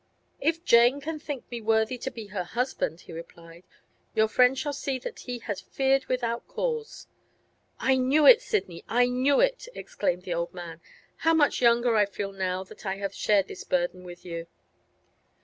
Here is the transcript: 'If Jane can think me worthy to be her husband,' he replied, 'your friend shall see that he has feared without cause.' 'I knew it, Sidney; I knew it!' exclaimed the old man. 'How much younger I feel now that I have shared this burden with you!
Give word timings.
'If 0.39 0.65
Jane 0.65 0.99
can 0.99 1.19
think 1.19 1.45
me 1.51 1.61
worthy 1.61 1.95
to 1.99 2.09
be 2.09 2.25
her 2.33 2.43
husband,' 2.43 3.01
he 3.01 3.13
replied, 3.13 3.65
'your 4.15 4.27
friend 4.27 4.57
shall 4.57 4.73
see 4.73 4.97
that 4.97 5.19
he 5.19 5.37
has 5.45 5.61
feared 5.61 6.07
without 6.07 6.47
cause.' 6.47 7.05
'I 7.79 7.97
knew 7.97 8.25
it, 8.25 8.41
Sidney; 8.41 8.83
I 8.87 9.05
knew 9.07 9.39
it!' 9.41 9.67
exclaimed 9.75 10.23
the 10.23 10.33
old 10.33 10.55
man. 10.55 10.81
'How 11.17 11.35
much 11.35 11.61
younger 11.61 11.95
I 11.97 12.07
feel 12.07 12.31
now 12.31 12.63
that 12.63 12.83
I 12.83 12.95
have 12.95 13.13
shared 13.13 13.47
this 13.47 13.63
burden 13.63 14.03
with 14.03 14.25
you! 14.25 14.47